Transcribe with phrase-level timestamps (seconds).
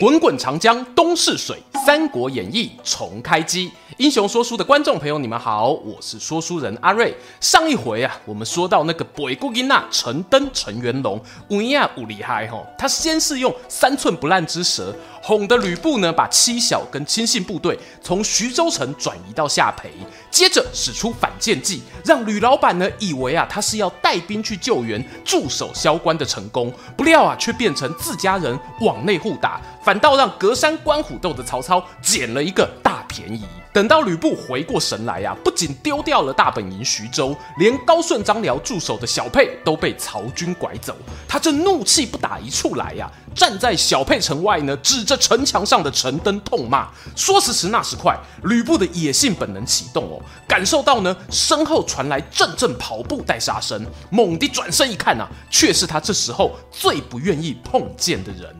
[0.00, 3.70] 滚滚长江东逝水，《三国演义》重开机。
[3.98, 7.14] 英雄说书的观众朋友，你们好，我是说书人阿瑞。
[7.38, 11.20] 上一回啊，我们说到那个北固金娜陈登陈元龙，
[11.50, 19.90] 乌呀乌厉害吼，他先是用三寸不烂之舌，哄得吕布呢把妻小跟亲信部队从徐州城转移到下邳，
[20.30, 33.44] 接着使出反间计，让吕老板呢以为啊他是要带兵去救援驻守萧关的成功，不料啊却变成自家人往内互打，反倒让隔山观虎斗的曹操捡了一个大便宜。
[33.72, 40.96] 等到吕布回过神来呀、啊，不仅丢掉了大本营徐州，连高顺、张辽驻守的小沛都被曹军拐走。
[41.28, 46.88] 他这怒气不打一处来呀、啊，站在小沛城外呢，指着城墙上的城灯痛骂。
[47.14, 58.52] 说时迟，那时快，吕布的野性本能启动哦，感受到呢身后传来阵阵跑步带杀声，猛地转身一看啊，却是他这时候最不愿意碰见的人。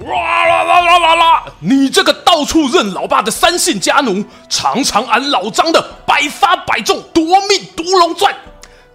[0.00, 1.44] 哇啦啦啦啦啦！
[1.58, 8.34] 你这个到处认老爸的三姓家奴，尝尝俺老张的百发百中夺命毒龙钻！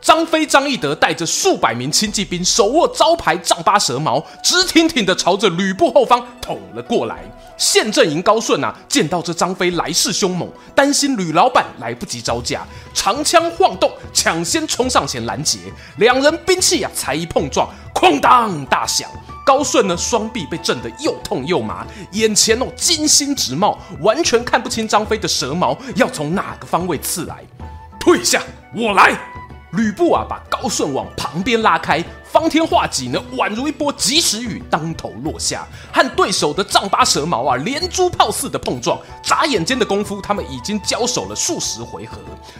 [0.05, 7.23] 张飞、张翼德带着数百名轻骑兵，手握招牌丈八蛇矛，直挺挺地朝着吕布后方捅了过来。
[7.57, 15.57] 县阵营高顺啊，见到这张飞来势凶猛，担心吕老板来不及招架，长枪晃动，抢先冲上前拦截。
[15.97, 19.09] 两人兵器啊，才一碰撞，哐当大响。
[19.43, 27.43] 高顺呢，双臂被震得又痛又麻，眼前哦金星直冒，完全看不清张飞的蛇矛要从哪个方位刺来。
[27.99, 28.39] 退下，
[28.75, 29.17] 我来。
[29.75, 32.03] 吕布啊，把高顺往旁边拉开。
[32.23, 38.99] 方天画戟呢，宛如一波及时雨，当头落下，和对手的丈八蛇矛啊，连珠炮似的碰撞。
[39.23, 42.17] 眨眼间的功夫，他们已经交手了数十回合。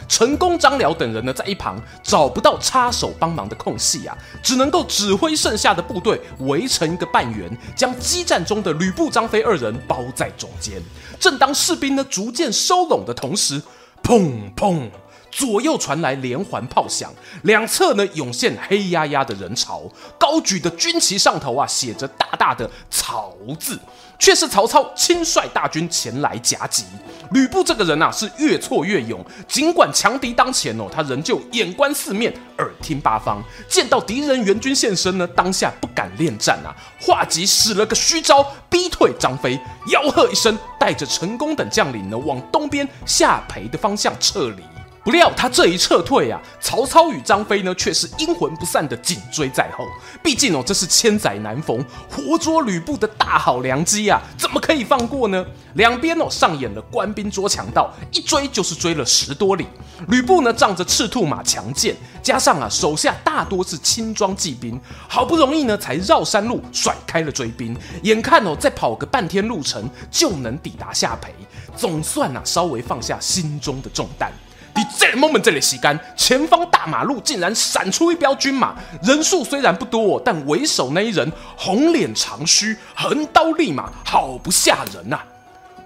[0.08, 10.80] 陈宫、张辽等人呢，在一旁找不到插手帮忙的空隙啊，只能够指挥剩下的部队围成一个半圆，将激战中的吕布、张飞二人包在中间。
[11.20, 13.60] 正当士兵呢逐渐收拢的同时，
[14.02, 14.88] 砰砰。
[15.36, 19.82] 左右传来连环炮响，两侧呢涌现黑压压的人潮，
[20.18, 23.78] 高举的军旗上头啊写着大大的“曹”字，
[24.18, 26.84] 却是曹操亲率大军前来夹击。
[27.32, 44.62] 吕布这个人啊是越挫越勇，尽管强敌当前哦，他仍旧眼观四面，耳听八方，见到敌人援军现身呢，当下不敢恋战啊，化戟使了个虚招，逼退张飞，吆喝一声，带着陈宫等将领呢往东边下邳的方向撤离。
[45.06, 49.86] 不料他这一撤退啊，曹操与张飞呢却是阴魂不散的紧追在后。
[50.20, 51.78] 毕竟哦，这是千载难逢
[52.10, 55.46] 活捉吕布的大好良机啊，怎么可以放过呢？
[55.74, 59.68] 两边哦上演了官兵捉强盗，一追就是追了十多里。
[60.08, 67.78] 吕布呢仗着赤兔马强健，加上啊手下大多是轻装骑兵，好不容易呢才绕山路甩开了追兵。
[68.02, 71.30] 眼看哦再跑个半天路程就能抵达下邳，
[71.76, 74.32] 总算啊稍微放下心中的重担。
[74.76, 85.18] 你这 moment 这里洗干，前方大马路竟然闪出一彪军马，人数虽然不多，但为首那一人红脸长须，横刀立马，好不吓人呐、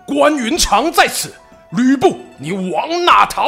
[0.05, 1.33] 关云长在此，
[1.71, 3.45] 吕布，你往哪逃？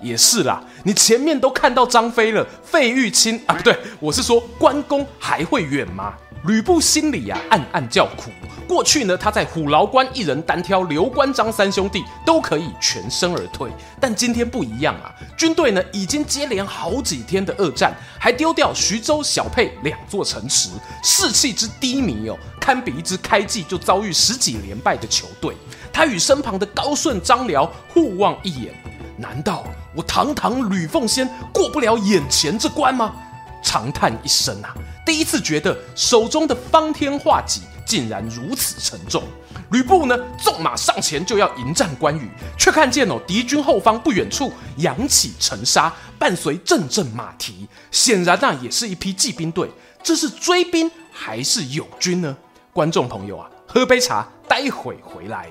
[0.00, 6.14] 也是啦，你前面都看到张飞了，费玉清啊，不对，我是说关公还会远吗？
[6.44, 8.30] 吕布心里呀、暗暗叫苦。
[8.66, 13.68] 过去呢，他在虎牢关一人单挑刘关张三兄弟都可以全身而退，
[14.00, 15.12] 但今天不一样啊！
[15.36, 20.70] 军队呢已经接连好几天的恶战，还丢掉徐州、小沛两座城池，
[21.02, 25.56] 士气之低迷哦，堪比一支开季就遭遇十几连败的球队。
[25.92, 28.72] 他与身旁的高顺、张辽互望一眼，
[29.16, 29.64] 难道
[29.96, 33.12] 我堂堂吕奉先过不了眼前这关吗？
[33.62, 34.72] 长叹一声啊！
[35.10, 39.24] 第一次觉得手中的方天画戟竟然如此沉重。
[39.72, 49.68] 吕布呢，纵马上前就要迎战关羽，却看见哦，敌军后方不远处扬起尘沙，伴随阵阵马蹄，显然那也是一批骑兵队。
[50.00, 52.36] 这是追兵还是友军呢？
[52.72, 55.48] 观众朋友啊，喝杯茶，待会回来。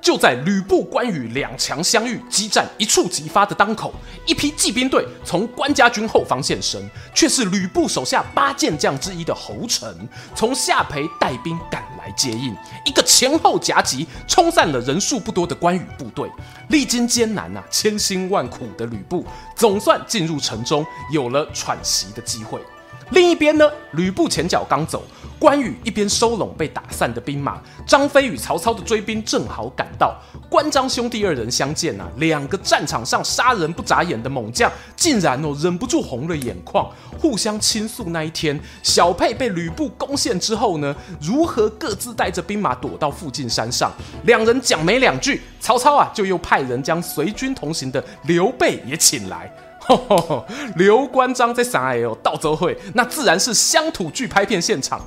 [0.00, 3.92] 就在吕布、关羽两强相遇、激战一触即发的当口，
[4.26, 9.94] 一批骑兵队从关家军后方现身，却是吕布手下八健将之一的侯成，
[10.34, 16.30] 从下邳带兵赶来接应，一个前后夹击，冲散了人数不多的关羽部队。
[16.68, 22.60] 历经艰难啊，千辛万苦的吕布，总算进入城中，有了喘息的机会。
[23.10, 25.02] 另一边呢，吕布前脚刚走，
[25.38, 30.16] 关羽一边收拢被打散的兵马，张飞与曹操的追兵正好赶到，
[30.48, 43.92] 关张兄弟二人相见啊，两个战场上杀人不眨眼的猛将，竟然哦忍不住红了眼眶，互相倾诉那一天小沛被吕布攻陷之后呢，如何各自带着兵马躲到附近山上。
[44.24, 49.52] 两人讲没两句，曹操啊就又派人将随军同行的刘备也请来。
[50.76, 55.00] 刘关张在啥哎哦，到周会那自然是乡土剧拍片现场。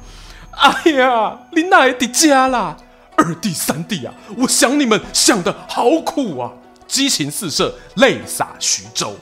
[0.51, 2.77] 哎呀，你哪里的家啦？
[3.15, 6.51] 二弟三弟啊，我想你们想的好苦啊，
[6.87, 9.15] 激情四射，泪洒徐州。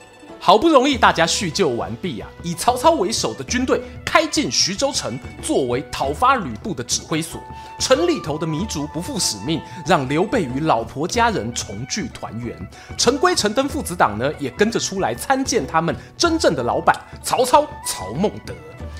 [0.44, 7.40] 好不容易大家叙旧完毕啊，以曹操为首的军队开进徐州城，作为讨伐吕布的指挥所。
[7.78, 12.58] 城里头的糜竺不负使命，让刘备与老婆家人重聚团圆。
[12.98, 18.52] 陈规、陈登父子党呢，也跟着出来参见他们真正的老板曹操曹孟德。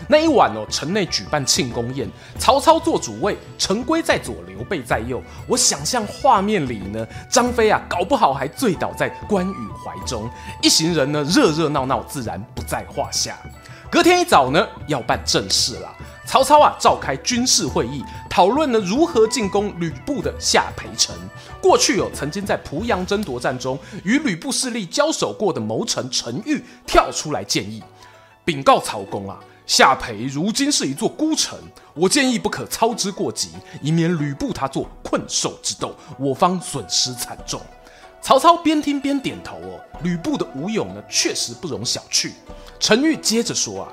[0.08, 2.08] 那一晚哦，城内举办庆功宴，
[2.38, 5.22] 曹操做主位，陈规在左，刘备在右。
[5.46, 10.28] 我想象画面里呢，张飞啊，搞不好还醉倒在关羽怀中。
[10.60, 13.38] 一行人呢，热热闹闹，自然不在话下。
[13.90, 15.94] 隔天一早呢，要办正事了。
[16.26, 21.14] 曹操啊，召开军事会议，讨论呢如何进攻吕布的下邳城。
[21.60, 27.82] 过去哦，曾经在濮阳争夺战中与吕布势力交手过的谋臣陈玉跳出来建议，
[28.44, 29.38] 禀告曹公啊。
[29.66, 31.58] 夏培如今是一座孤城，
[31.94, 33.50] 我建议不可操之过急，
[33.80, 37.60] 以免吕布他做困兽之斗，我方损失惨重。
[38.20, 42.32] 曹操边听边点头哦，吕布的武勇呢，确实不容小觑。
[42.78, 43.92] 陈玉接着说啊，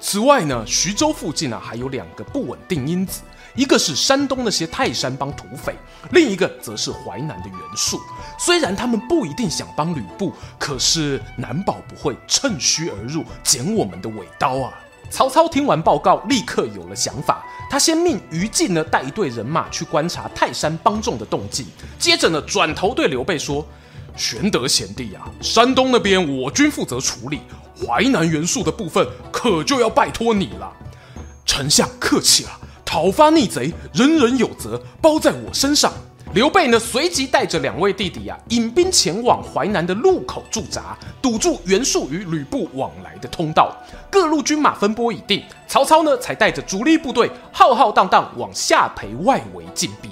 [0.00, 3.20] 此外呢，徐州附近啊还有两个不稳定因子，
[3.54, 5.74] 一个是山东那些泰山帮土匪，
[6.12, 8.00] 另一个则是淮南的袁术。
[8.38, 14.72] 虽然他们不一定想帮吕布，可是难保不会趁虚而入，剪我们的尾刀啊。
[15.10, 17.44] 曹操听完报告，立刻有了想法。
[17.68, 21.66] 他先命于禁呢带一队人马去观察泰山帮众的动静，
[21.98, 23.66] 接着呢转头对刘备说
[24.16, 27.40] ：“玄德贤弟啊，山东那边我军负责处理，
[27.76, 30.72] 淮南袁术的部分可就要拜托你了。”
[31.46, 32.50] 丞相客气了，
[32.84, 35.92] 讨伐逆贼，人人有责，包在我身上。
[36.32, 43.76] 刘备呢，随即带着两位弟弟啊，引兵前往淮南的路口驻扎，堵住袁术与吕布往来的通道。
[44.08, 50.08] 各路军马分拨已定，曹操呢，才带着主力部队浩浩荡荡往下邳外围进逼。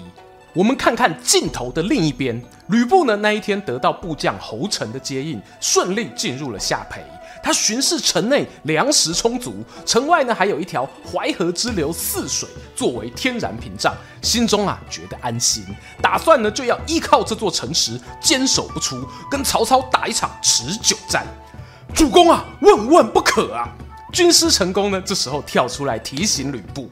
[0.54, 6.98] 我们看看镜头的另一边，吕布呢，那一天得到部将侯成的接应，顺利进入了下邳。
[7.42, 15.64] 他巡视城内粮食充足，城外呢还有一条淮河支流泗水作为天然屏障，心中啊觉得安心，
[16.02, 21.26] 打算呢就要依靠这座城池坚守不出，跟曹操打一场持久战。
[21.94, 23.68] 主公啊，万万不可啊！
[24.12, 26.90] 军师陈宫呢这时候跳出来提醒吕布：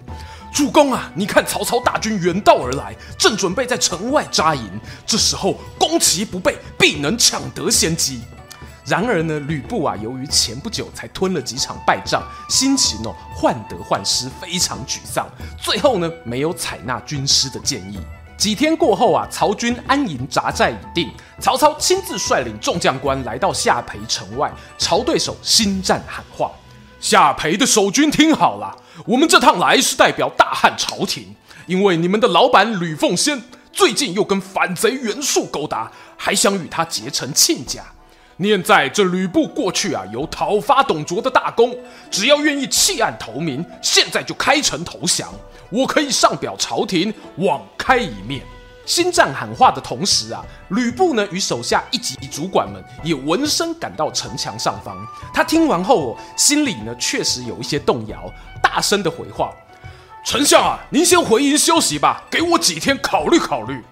[0.52, 8.22] 主公啊，你看曹操大军远道而来，正准备在城外扎营，这时候攻其不备，必能抢得先机。
[8.86, 15.28] 然而呢，吕布啊，由于前不久才吞了几场败仗，心情哦患得患失，非常沮丧。
[15.58, 17.98] 最后呢，没有采纳军师的建议。
[18.36, 21.10] 几天过后啊，曹军安营扎寨已定，
[21.40, 26.52] 曹操亲自率领众将官来到下邳城外，朝对手心战喊话
[27.00, 31.34] ：“下邳的守军听好了，我们这趟来是代表大汉朝廷，
[31.66, 37.82] 因为你们的老板吕奉先最近又跟反贼袁术勾搭，还想与他结成亲家。”
[38.38, 41.74] 念在这吕布过去啊有讨伐董卓的大功，
[42.10, 45.32] 只要愿意弃暗投明，现在就开城投降，
[45.70, 48.42] 我可以上表朝廷，网开一面。
[48.84, 54.96] 心脏喊话的同时啊，吕布呢与手下一级主管们也闻声赶到城墙上方。
[55.34, 58.30] 他听完后哦，心里呢确实有一些动摇，
[58.62, 59.50] 大声的回话
[60.24, 63.82] ：“丞相啊，您先回营休息吧，给我几天考虑考虑。”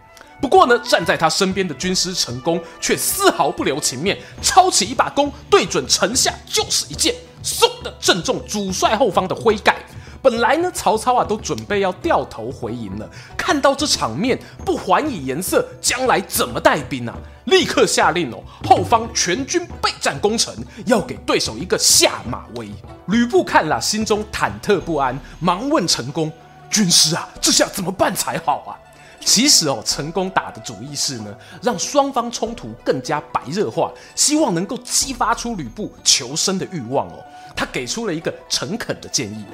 [0.45, 9.77] 不过呢，站在他身边的军师陈宫却丝毫不留情面，抄起一把弓，对准城下就是一箭，嗖的正中主帅后方的盔盖。
[10.21, 13.09] 本来呢，曹操啊都准备要掉头回营了，
[13.39, 17.15] 看到这场面，不还以颜色，将来怎么带兵啊？
[17.47, 18.37] 立刻下令哦，
[18.69, 22.69] 后方全军备战攻城，要给对手一个下马威。
[23.07, 26.31] 吕布看了，心中忐忑不安，忙问陈宫
[26.69, 28.77] ：“军师啊，这下怎么办才好啊？”
[29.25, 37.25] 其实哦，成功打的主意是呢，让双方冲突更加白热化，希望能够激发出吕布求生的欲望哦。
[37.57, 39.45] 他给出了一个诚恳的建议：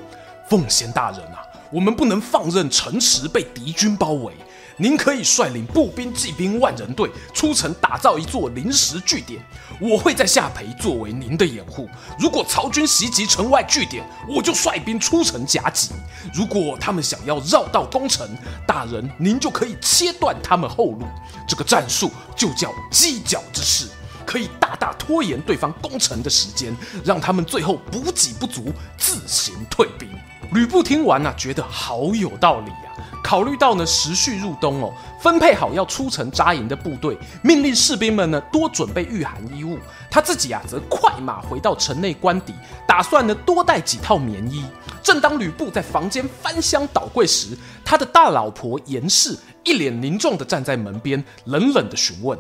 [0.48, 4.34] 奉先大人啊，我们不能放任城池被敌军包围。
[4.80, 9.38] 您可以率领步兵、骑兵万人队出城打造一座临时据点，
[9.78, 11.87] 我会在下邳作为您的掩护。
[12.18, 15.90] 如果曹军袭击城外据点，我就率兵出城夹击；
[16.32, 18.26] 如果他们想要绕道攻城，
[18.66, 21.02] 大人您就可以切断他们后路。
[21.46, 23.87] 这个战术就叫犄角之势，
[24.25, 30.08] 可以大大拖延对方攻城的时间，让他们最后补给不足，自行退兵。
[30.52, 32.89] 吕布听完啊，觉得好有道理啊。
[33.22, 39.78] 考虑到呢时序入冬哦，分配好要出城扎营的部队，命令士兵们呢多准备御寒衣物。
[40.10, 42.54] 他自己啊则快马回到城内官邸，
[42.86, 44.64] 打算呢多带几套棉衣。
[45.02, 52.38] 正当吕布在房间翻箱倒柜时，他的大老婆严氏一脸凝重地站在门边，冷冷地询问：“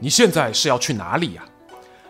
[0.00, 1.42] 你现在是要去哪里呀？”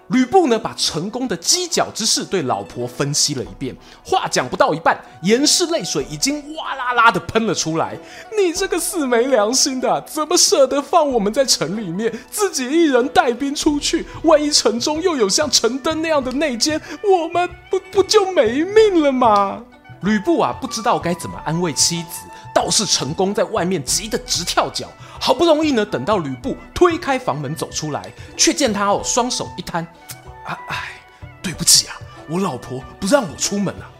[0.08, 3.76] 吕布呢，把成功的犄角之势对老婆分析了一遍。
[4.04, 7.98] 话讲不到一半，严氏泪水已经哗啦啦的喷了出来。
[8.38, 14.06] 你这个死没良心的，怎么舍得放我们在城里面，自己一人带兵出去？
[14.22, 19.64] 万一城中又有像陈登那样的内奸，我们不不就没命了吗？
[20.02, 22.20] 吕布啊，不知道该怎么安慰妻子，
[22.54, 24.86] 倒是成功在外面急得直跳脚。
[25.20, 29.82] 好不容易呢，等到吕布推开房门走出来，却见他哦，双手一摊，
[30.44, 31.00] 啊，哎，
[31.42, 31.96] 对不起啊，
[32.28, 33.90] 我老婆不让我出门啊。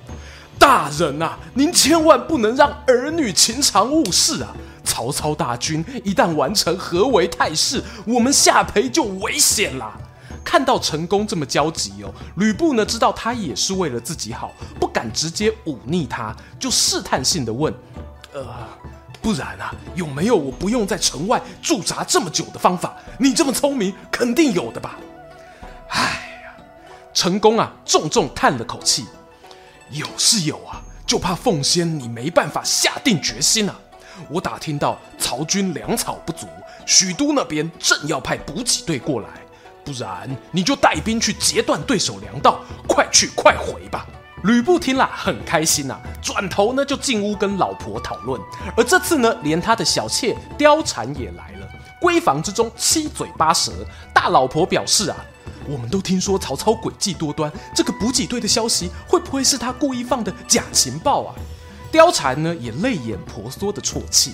[0.58, 4.54] 大人啊，您千万不能让儿女情长误事啊！
[4.82, 9.92] 曹操大军一旦完成合围态势，我们下邳就危险了。
[10.42, 17.74] 看到成功这么焦急哦，吕布呢知道他也是为了自己好，不敢直接忤逆他，就试探性的问，
[18.32, 18.46] 呃。
[19.26, 22.94] 不然啊，有没有我不用在城外驻扎这么久的方法？
[23.18, 25.00] 你这么聪明，肯定有的吧？
[25.88, 25.98] 哎
[26.44, 26.54] 呀，
[27.12, 29.04] 陈功啊，重重叹了口气，
[29.90, 33.74] 有是有啊，就怕凤仙你没办法下定决心啊。
[34.28, 36.46] 我打听到曹军粮草不足，
[36.86, 39.28] 许都那边正要派补给队过来，
[39.84, 44.06] 不然你就带兵去截断对手粮道，快去快回吧。
[44.46, 48.40] 吕布听了很开心、啊，转头呢就进屋跟老婆讨论。
[48.76, 51.68] 而这次呢，连他的小妾貂蝉也来了。
[52.00, 53.72] 闺房之中七嘴八舌，
[54.14, 55.16] 大老婆表示啊，
[55.68, 61.34] 我们都听说曹操诡计多端，这个补给队的消息会不会是他故意放的假情报啊？
[61.90, 64.32] 貂蝉呢也泪眼婆娑的啜泣。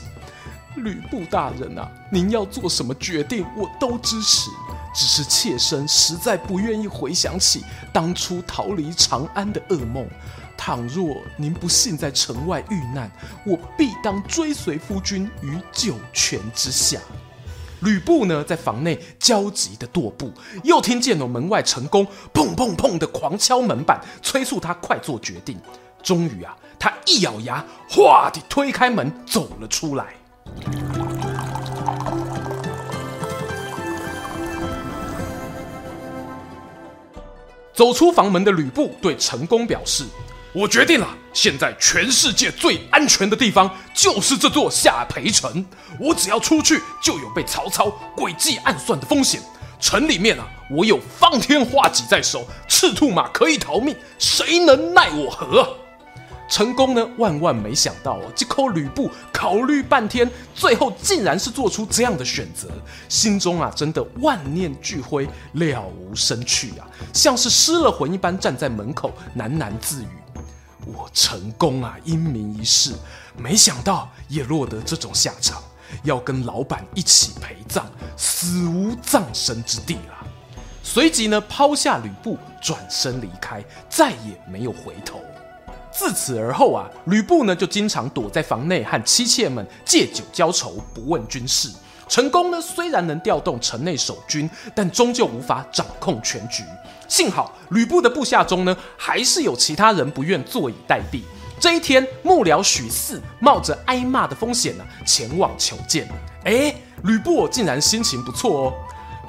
[0.76, 4.50] 吕布大人啊，您要做什么决定，我都支持。
[4.94, 7.64] 只是妾身实在不愿意回想起
[7.94, 10.06] 当初逃离长安的噩梦。
[10.54, 13.10] 倘若您不幸在城外遇难，
[13.44, 17.00] 我必当追随夫君于九泉之下。
[17.80, 20.30] 吕布呢，在房内焦急地踱步，
[20.62, 25.58] 又听见了门外成功砰砰砰的狂敲门板，催促他快做决定。
[26.02, 30.14] 终于啊，他一咬牙，哗地推开门走了出来。
[37.74, 40.04] 走出房门的吕布对成功表示
[40.52, 45.64] ：“我决定了，现在全世界最安全的地方就是这座下邳城。
[45.98, 49.40] 我只要出去，就有被曹操诡计暗算的风险。
[49.80, 55.76] 城里面啊，我有方天画戟在手，赤兔马可以逃命，谁能奈我何？”
[56.52, 57.08] 成功呢？
[57.16, 62.68] 万万没想到哦，这口吕布考虑半天，最后竟然是做出这样的选择，
[63.08, 70.08] 心中啊真的万念俱灰，了无生趣啊，像是失了魂一般站在门口喃喃自语
[70.84, 72.92] ：“我成功啊，英名一世，
[73.34, 75.62] 没想到也落得这种下场，
[76.02, 80.26] 要跟老板一起陪葬，死无葬身之地了。”
[80.84, 85.18] 随即呢，抛下吕布，转身离开，再也没有回头。
[86.02, 91.70] 自此而后啊，吕布呢就经常躲在房内和妻妾们借酒浇愁，不问军事。
[92.08, 96.64] 成功呢虽然能调动城内守军，但终究无法掌控全局。
[97.06, 101.20] 幸好吕布的部下中呢，还是有其他人不愿坐以待毙。
[101.60, 106.08] 这一天，幕僚许四冒着挨骂的风险呢，前往求见。
[106.42, 108.74] 哎，吕布竟然心情不错哦，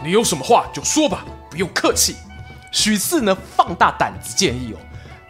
[0.03, 2.15] 你有什么话就说吧，不用客气。
[2.72, 4.80] 许四呢放大胆子建议哦。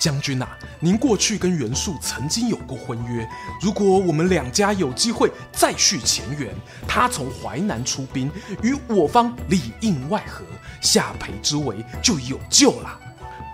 [0.03, 0.45] 将军呐、
[0.81, 3.25] 您过去跟袁术曾经有过婚约，
[3.61, 6.53] 如果我们两家有机会再续前缘，
[6.85, 8.29] 他从淮南出兵，
[8.61, 10.43] 与我方里应外合，
[10.81, 12.99] 下邳之围就有救了。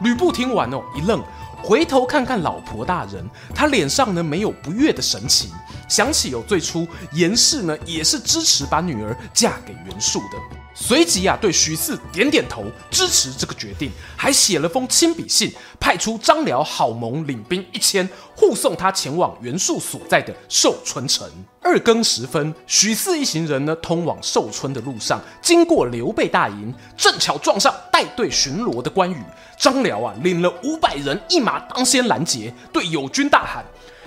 [0.01, 1.23] 吕布听完哦，一愣，
[1.61, 5.51] 回头看看老婆大人，他脸上呢没有不悦的神情，
[5.87, 21.29] 想起有最初严氏呢也是支持把女儿嫁给袁术的，随即啊对许四点点头支持这个决定，还写了封亲笔信，派出张辽、郝萌领兵一千护送他前往袁术所在的寿春城。
[21.61, 29.21] 二更时分，许四一行人呢通往寿春的路上，经过刘备大营，正巧撞上带队巡逻的关羽。
[29.59, 33.65] 张辽啊领了五百人一马当先拦截，对友军大喊。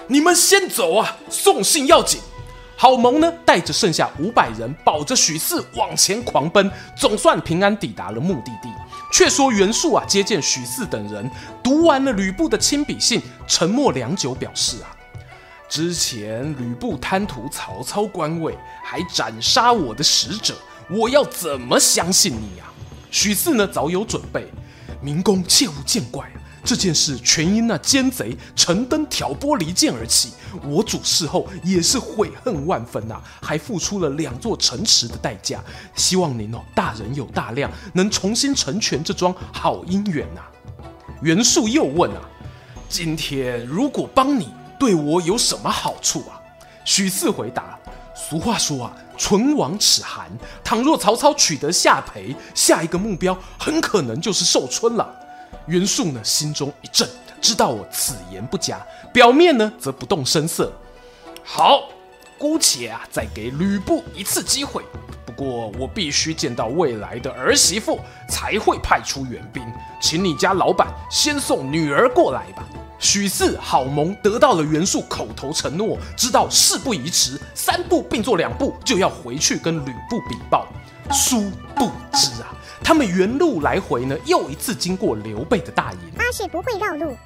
[0.09, 1.17] 你们先走啊！
[1.29, 2.19] 送信要紧。
[2.83, 8.69] 郝萌呢，带着剩下五百人，保着许四往前狂奔，总算平安抵达了目的地。
[9.13, 11.31] 却说袁术啊，接见许四等人，
[11.63, 14.91] 读完了吕布的亲笔信，沉默良久，表示啊，
[15.69, 20.53] 之前吕布贪图曹操官位，还斩杀我的使者，
[20.91, 22.75] 我要怎么相信你呀、啊？
[23.13, 24.49] 许四呢，早有准备，
[25.01, 26.29] 明公切勿见怪。
[26.65, 30.31] 这件事全因那奸贼陈登挑拨离间而起，
[30.65, 35.61] 我主事后也是悔恨万分呐、啊，还付出了两座城池的代价。
[35.97, 40.41] 希望您哦，大人有大量，能重新成全这桩好姻缘呐、
[41.21, 42.21] 袁术又问啊，
[42.89, 46.41] 今天如果帮你，对我有什么好处啊？
[46.85, 47.77] 许四回答：
[48.15, 50.31] 俗话说啊，唇亡齿寒。
[50.63, 55.19] 倘若曹操取得下邳，下一个目标很可能就是寿春了。
[55.67, 57.09] 袁术呢，心中一震，
[57.41, 58.81] 知道我此言不假，
[59.13, 60.73] 表面呢则不动声色。
[61.45, 61.89] 好，
[62.39, 64.83] 姑且啊再给吕布一次机会。
[65.25, 69.63] 不过我必须见到未来的儿媳妇，才会派出援兵。
[70.01, 72.65] 请你家老板先送女儿过来吧。
[72.99, 80.69] 许四、好萌得到了袁术口头承诺，知道事不宜迟，三步并作两步，就要回去跟吕布禀报。
[81.11, 82.55] 殊不知啊。
[82.85, 85.99] 他们原路来回呢，又一次经过刘备的大营。
[86.19, 87.17] 阿是不会绕路。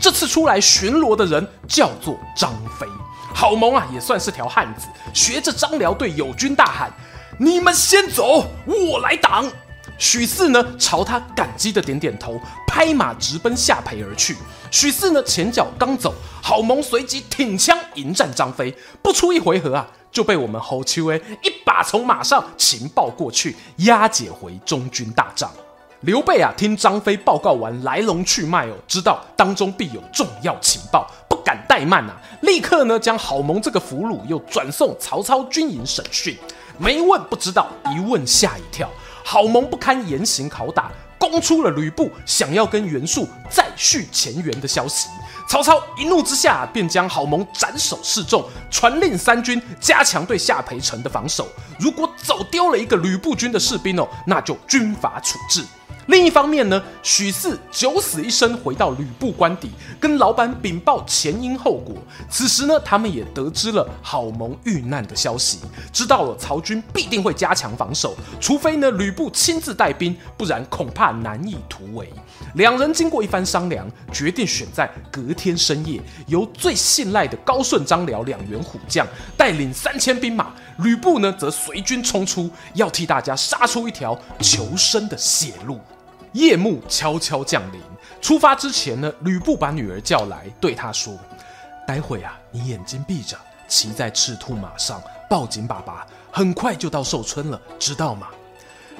[0.00, 2.86] 这次出来巡逻的人叫做张飞。
[3.34, 6.90] 好萌啊，也算是条汉子，学着张辽对友军大喊
[7.38, 9.50] ：“你们先走，我来挡。”
[9.98, 14.36] 许四呢，朝他感激的点点头，拍马直奔下邳而去。
[14.70, 18.74] 许四呢，前脚刚走，郝萌随即挺枪迎战张飞。
[19.02, 19.86] 不出一回合啊。
[20.12, 25.50] 就被我们侯秋 A 一把从马上擒抱过去，押解回中军大帐。
[26.00, 36.34] 刘备啊，听张飞报告完来龙去脉哦，知道当中必有重要情报，不敢怠慢啊，立刻呢将郝萌这个俘虏又转送曹操军营审讯。
[36.78, 38.88] 没问不知道，一问吓一跳，
[39.28, 45.08] 郝萌不堪严刑拷打，供出了吕布想要跟袁术再续前缘的消息。
[45.48, 51.48] 曹操一怒之下，便将郝萌斩首示众，传令三军加强对夏培城的防守。
[51.76, 55.64] 如果走丢了一个吕布军的士兵哦，那就军法处置。
[56.06, 61.96] 另一方面呢，许四九死一生回到吕布官邸，跟老板禀报前因后果。
[62.30, 65.58] 此时呢，他们也得知了郝萌遇难的消息，
[65.92, 72.08] 知道了曹军必定会加强防守，除非呢吕布亲自带兵，不然恐怕难以突围。
[72.54, 79.04] 两人经过一番商量，决定选在隔天深夜，由最信赖的高顺、张辽两员虎将
[79.36, 85.80] 带领三千兵马，吕布呢则随军冲出，要替大家杀出一条求生的血路。
[86.36, 87.80] 夜幕悄悄降临，
[88.20, 91.18] 出发之前呢，吕布把女儿叫来，对她说
[91.88, 93.34] ：“待会啊，你眼睛闭着，
[93.66, 98.26] 骑在赤兔马上，抱紧爸爸，很快就到寿春了，知道吗？”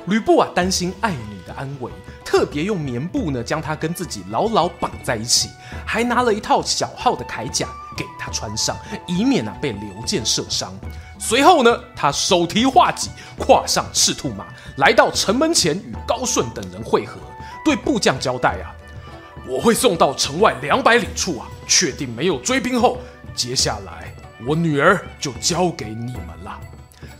[0.06, 1.90] 吕布啊，担心爱女的安危，
[2.24, 5.50] 特别用棉布呢将她跟自己牢牢绑在一起，
[5.84, 8.74] 还拿了一套小号的铠甲给她穿上，
[9.06, 10.72] 以免啊被流箭射伤。
[11.18, 14.46] 随后呢，他手提画戟，跨上赤兔马，
[14.76, 17.18] 来到城门前与高顺等人会合，
[17.66, 18.70] 对部将交代啊
[19.44, 22.98] ：“我会送到城外两百里处啊，确定没有追兵后，
[23.34, 24.14] 接下来
[24.46, 26.60] 我女儿就交给你们了。”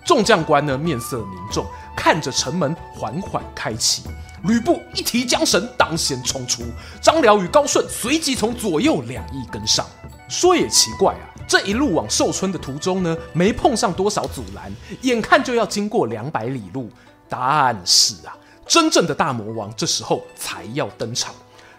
[0.07, 4.05] 众将官呢面色凝重，看着城门缓缓开启。
[4.45, 6.63] 吕布一提缰绳，当先冲出，
[7.03, 9.85] 张辽与高顺随即从左右两翼跟上。
[10.29, 11.27] 说也奇怪啊。
[11.49, 16.89] 这一路往寿春的途中呢，没碰上多少阻拦，眼看就要经过两百里路，
[17.29, 21.35] 但是啊，真正的大魔王这时候才要登场。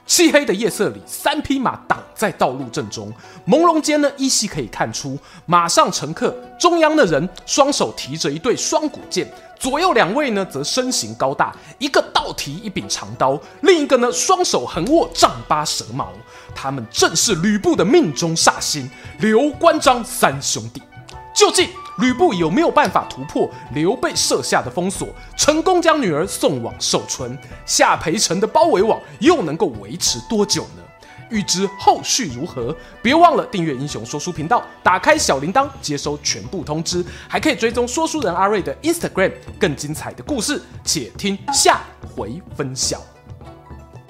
[0.06, 3.12] 漆黑的夜色里，三匹马挡在道路正中，
[3.46, 9.30] 朦胧间呢，依稀可以看出马上乘客中央的人双手提着一对双股剑。
[9.60, 16.14] 左右两位呢，则身形高大，一个倒提一柄长刀，另一个呢，双手横握丈八蛇矛。
[16.56, 20.82] 他们正是吕布的命中煞星刘关张三兄弟。
[21.38, 21.70] 究竟
[22.00, 27.38] 吕布有没有办法突破刘备设下的封锁，成功将女儿送往寿春？
[27.64, 30.82] 下邳城的包围网又能够维持多久呢？
[31.30, 41.82] 欲知后续如何，别忘了订阅英雄说书频道，打开小铃铛接收全部通知，还可以追踪说书人阿瑞的 Instagram，更精彩的故事，且听下
[42.16, 43.00] 回分晓。